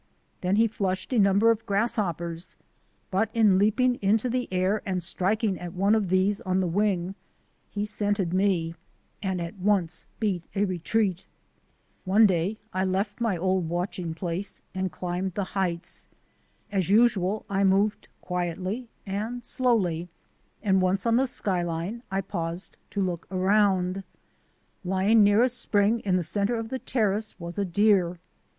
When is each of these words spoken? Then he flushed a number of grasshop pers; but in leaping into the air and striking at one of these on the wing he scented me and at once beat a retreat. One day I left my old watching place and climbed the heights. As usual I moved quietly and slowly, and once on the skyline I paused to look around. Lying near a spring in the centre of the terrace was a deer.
Then 0.41 0.55
he 0.55 0.65
flushed 0.65 1.13
a 1.13 1.19
number 1.19 1.51
of 1.51 1.67
grasshop 1.67 2.17
pers; 2.17 2.57
but 3.11 3.29
in 3.35 3.59
leaping 3.59 3.99
into 4.01 4.31
the 4.31 4.51
air 4.51 4.81
and 4.83 5.03
striking 5.03 5.59
at 5.59 5.73
one 5.75 5.93
of 5.93 6.09
these 6.09 6.41
on 6.41 6.59
the 6.59 6.65
wing 6.65 7.13
he 7.69 7.85
scented 7.85 8.33
me 8.33 8.73
and 9.21 9.39
at 9.39 9.57
once 9.59 10.07
beat 10.19 10.41
a 10.55 10.65
retreat. 10.65 11.27
One 12.03 12.25
day 12.25 12.57
I 12.73 12.83
left 12.83 13.21
my 13.21 13.37
old 13.37 13.69
watching 13.69 14.15
place 14.15 14.63
and 14.73 14.91
climbed 14.91 15.33
the 15.33 15.43
heights. 15.53 16.07
As 16.71 16.89
usual 16.89 17.45
I 17.47 17.63
moved 17.63 18.07
quietly 18.21 18.89
and 19.05 19.45
slowly, 19.45 20.09
and 20.63 20.81
once 20.81 21.05
on 21.05 21.15
the 21.17 21.27
skyline 21.27 22.01
I 22.09 22.21
paused 22.21 22.75
to 22.89 23.01
look 23.01 23.27
around. 23.29 24.03
Lying 24.83 25.23
near 25.23 25.43
a 25.43 25.47
spring 25.49 25.99
in 25.99 26.15
the 26.15 26.23
centre 26.23 26.55
of 26.55 26.69
the 26.69 26.79
terrace 26.79 27.39
was 27.39 27.59
a 27.59 27.65
deer. 27.65 28.17